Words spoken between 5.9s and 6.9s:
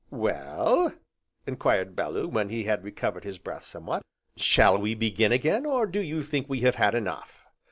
you think we have